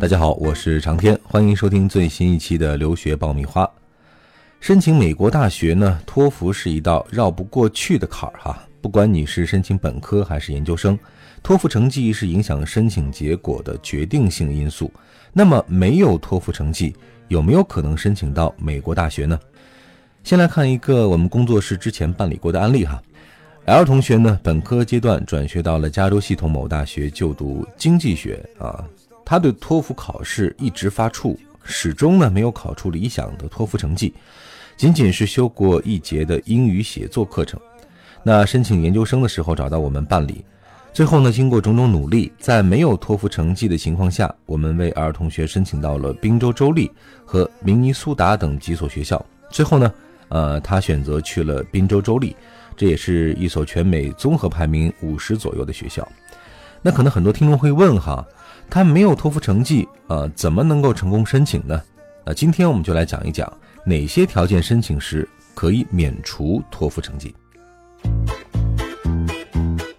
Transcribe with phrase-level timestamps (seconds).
[0.00, 3.68] 大家好，我是长天，欢迎收听最新一期的留学爆米花。
[4.60, 8.64] 申请美国大学呢，托福是一道绕不过去的坎儿哈。
[8.80, 10.96] 不管你是申请本科还是研究生，
[11.42, 14.88] 托福成绩是影响申请结果的决定性因素。
[15.32, 16.94] 那么，没有托福成绩，
[17.26, 19.36] 有没有可能申请到美国大学呢？
[20.22, 23.02] 先来看一个我们工作室之前办理过的案例哈。
[23.64, 28.84] L 同学呢，本科阶段转学到了加州系统某大学就读经济学啊。
[29.28, 34.14] 他对托福考试一直发怵，始终呢没有考出理想的托福成绩，
[34.74, 37.60] 仅仅是修过一节的英语写作课程。
[38.22, 40.42] 那申请研究生的时候找到我们办理，
[40.94, 46.90] 最后呢经过种种努力，在没有托福成绩的情况下，我们为儿同学申请到了宾州州立
[47.26, 49.22] 和明尼苏达等几所学校。
[49.50, 49.92] 最后呢，
[50.28, 52.34] 呃，他选择去了宾州州立，
[52.74, 56.08] 这也是一所全美综合排名五十左右的学校。
[56.80, 58.26] 那可能很多听众会问哈。
[58.70, 61.82] 他没有托福成绩，呃，怎么能够成功申请呢？
[62.24, 63.50] 那今天我们就来讲一讲
[63.84, 67.34] 哪些条件申请时可以免除托福成绩。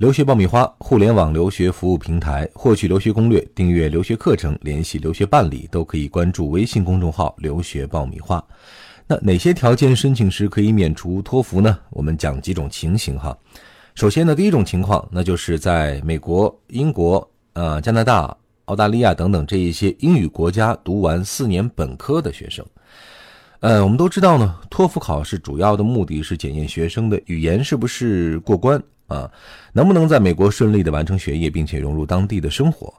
[0.00, 8.42] 留学爆米花互联网留学服务平台，获取留学攻略、订阅留学课程、联系留学办理，都可以关注微信公众号“留学爆米花”。
[9.06, 11.78] 那哪些条件申请时可以免除托福呢？
[11.90, 13.36] 我们讲几种情形哈。
[13.94, 18.34] 首先呢，第一种情况，那就是在美国、英国、呃加拿大、
[18.64, 22.64] 澳大利亚等等这一些英语国家读完四年本科的学生。
[23.58, 28.82] 呃，我们都知道呢，托福考试主要的目的是检验学生的语言是不是过关。
[29.10, 29.30] 啊，
[29.72, 32.94] 能不能在美国顺利的完成学业，并且融入当地的生活？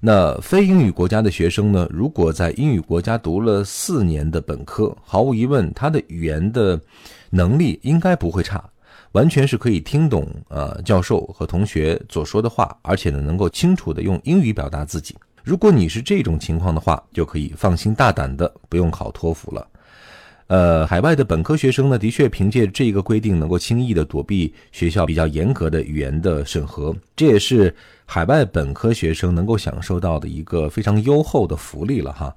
[0.00, 1.86] 那非英语国家的学生呢？
[1.90, 6.80] 如果在英语国家读了四年的本科，毫无疑问，他的语言的
[7.28, 8.64] 能力应该不会差，
[9.12, 15.14] 完全是可以听懂呃教授和同学所说的话，而且呢能够清楚的用英语表达自己。
[15.44, 19.66] 如果你是这种情况的话，就可以放心大胆的不用考托福了。
[20.50, 27.72] 呃，海外的本科学生呢，的确凭借这个规定，能够轻易的躲避学校比较严格的语言的审核，这也是
[28.04, 32.34] 海外本科学生能够享受到的一个非常优厚的福利了哈。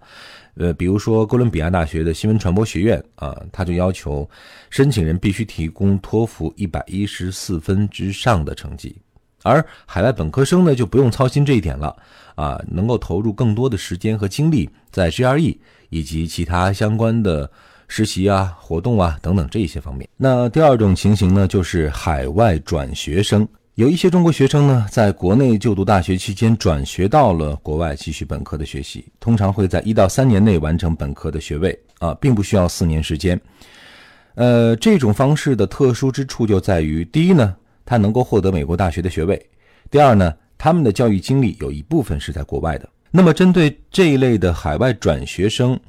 [0.58, 4.30] 呃，比如说哥伦比亚大学的新闻传播学院啊，他就要求
[4.70, 8.96] 申请人必须提供托福一百一十四分之上的成绩，
[9.42, 11.96] 而海外本科生呢就不用操心这一点了
[12.36, 15.58] 啊，能够投入更多的时间和精力在 GRE
[15.90, 17.50] 以及其他相关的。
[17.96, 20.10] 实习啊，活动啊，等等这一些方面。
[20.18, 23.48] 那第二种情形呢，就是海外转学生。
[23.76, 33.40] 有一些中国学生呢，在国内就读大学期间转学到了国外继续本科的学习，通常会在一到三年内完成本科的学位啊，并不需要四年时间。
[34.34, 37.56] 呃，这种方式的特殊之处就在于，第一呢，
[37.86, 39.38] 他能够获得美国大学的学位；
[39.92, 42.90] 第二呢，他们的教育经历有一部分是在国外的。
[43.12, 45.80] 那么，针对这一类的海外转学生。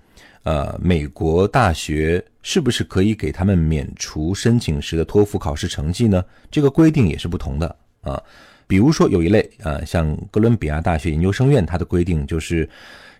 [0.44, 6.24] 呃，美国大学是不是可以给他们免除申请时的托福考试成绩呢？
[6.50, 8.22] 这个规定也是不同的啊。
[8.66, 12.68] 比如说有一类啊，像哥伦比亚大学研究生院，它的规定就是，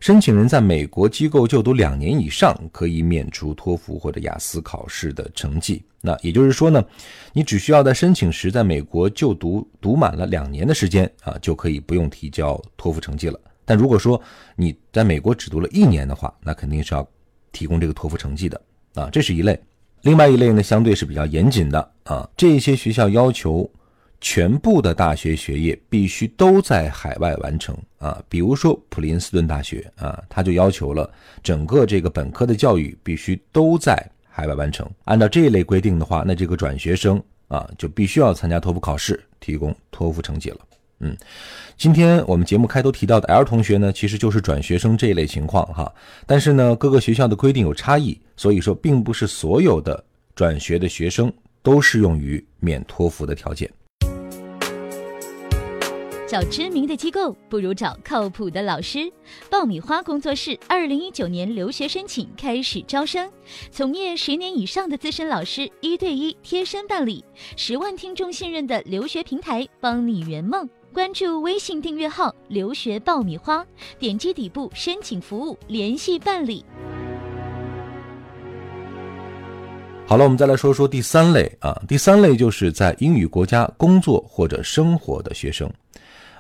[0.01, 5.83] 申请人在美国机构就读两年以上，可以免除托福或者雅思考试的成绩。
[6.01, 6.83] 那也就是说呢，
[7.33, 13.39] 你只需要在申请时在美国就读读满了两年的时间啊，就可以不用提交托福成绩了。
[13.65, 14.21] 但如果说
[14.57, 17.07] 你在美国只读了一年的话，那肯定是要
[17.53, 18.61] 提供这个托福成绩的
[18.95, 19.59] 啊，这是一类。
[20.03, 23.71] 另外一类呢，相对是比较严谨的啊，这些学校要求
[24.21, 28.23] 全部的大学学业必须都在海外完成啊。
[28.29, 31.11] 比如说普林斯顿大学啊，他就要求了
[31.43, 33.97] 整个这个本科的教育必须都在
[34.29, 34.87] 海外完成。
[35.05, 40.59] 按照这一类规定的话，那这个转学生啊，就必须要参加托福考试，提供托福成绩了。
[41.01, 41.17] 嗯，
[41.77, 45.93] 今天我们节目开头提到的 L 同学呢，其实就是转学生这一类情况哈。
[46.27, 50.05] 但是呢，各个学校的规定有差异，所以说并不是所有的
[50.35, 51.33] 转学的学生
[51.63, 53.71] 都适用于免托福的条件。
[56.27, 59.13] 找知名的机构不如找靠谱的老师。
[59.51, 63.31] 爆米花工作室二零一九年留学申请开始招生，
[63.71, 67.25] 从业十年以上的资深老师一对一贴身办理，
[67.57, 70.69] 十万听众信任的留学平台，帮你圆梦。
[70.95, 73.67] 关注微信订阅号“留学爆米花”，
[73.99, 76.65] 点击底部申请服务联系办理。
[80.07, 85.69] 好了，我们再来说说第三类啊，第三类就是在英语国家工作或者生活的学生。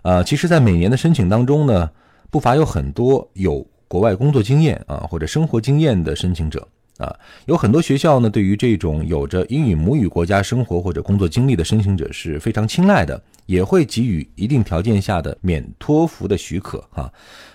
[0.03, 1.91] 啊，其实，在每年的申请当中呢，
[2.31, 6.65] 不乏有很多有国外工作经验啊或者生活经验的申请者
[6.99, 7.15] 啊，
[7.47, 17.11] 有很多学校呢，对于这种有着英语母语国家生活或者工作经历的申请者是非常青睐的，也会给予一定条件下的免托福的许可啊。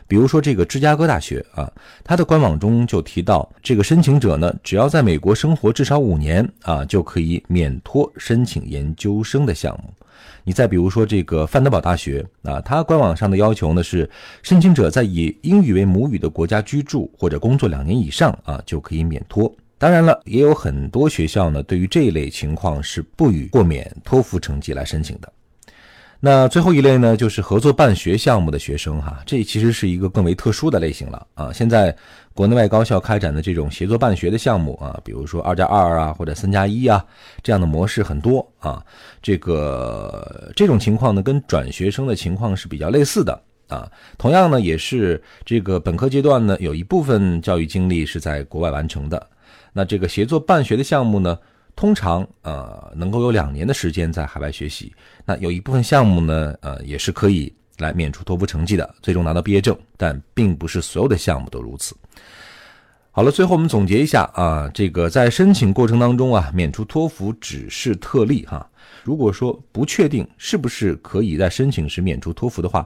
[0.08, 1.72] 比如说这个芝加哥大学啊，
[2.04, 9.94] 它的官网中就提到，这个申请者呢，只要在美国生活至少五年啊，就可以免托申请研究生的项目。
[10.44, 14.10] 你再比如说这个范德堡大学啊，它官网上的要求呢是，
[14.44, 19.54] 申请者在以英语为母语的国家居住或者工作两年以上啊，就可以免托。
[19.78, 25.32] 当然了，也有很多学校呢，对于这一类情况是不予豁免托福成绩来申请的。
[26.22, 31.54] 那最后一类呢，就是合作办学项目的学生哈，这其实是一个更为特殊的类型了啊。
[31.54, 31.96] 现在
[32.34, 37.02] 国内外高校开展的这种协作办学的项目啊，比如说二加二啊，或者三加一啊，
[37.42, 38.86] 这样的模式很多啊。
[39.22, 43.90] 这个这种情况呢，跟转学生的情况是比较类似的啊。
[44.18, 49.26] 同样呢，也是这个本科阶段呢，有一部分教育经历是在国外完成的。
[49.72, 51.40] 那这个协作办学的项目呢？
[51.80, 54.94] 通常呃能够有两年的时间在海外学习，
[55.24, 61.96] 那有一部分项目呢呃也是可以来免除托福成绩的，最终拿到毕业证，但并不是所有的项目都如此。
[63.12, 68.70] 好了，最后我们总结一下啊，这个在申请过程当中啊，免除托福只是特例哈。
[69.06, 72.86] 如果说不确定是不是可以在申请时免除托福的话，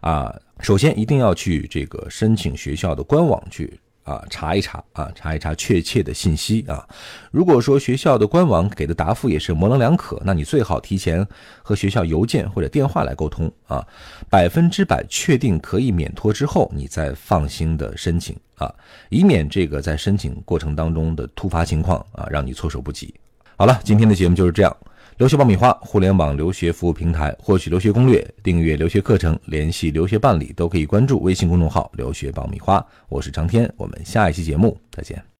[0.00, 3.78] 啊，首先一定要去这个申请学校的官网去。
[4.10, 6.84] 啊，查一查啊，查一查确切的信息啊。
[7.30, 11.24] 如果说学校的官网给的答复也是模棱两可，那你最好提前
[11.62, 13.86] 和学校邮件或者电话来沟通啊。
[14.28, 18.74] 百分之百确定可以免托之后，你再放心的申请啊，
[19.10, 23.14] 以免这个在申请过程当中的突发情况啊，让你措手不及。
[23.56, 24.76] 好了，今天的节目就是这样。
[25.20, 32.82] 留学爆米花互联网留学服务平台，获取留学攻略、订阅留学课程、联系留学办理，都可以关注微信公众号“留学爆米花”。
[33.10, 35.30] 我是长天，我们下一期节目再见。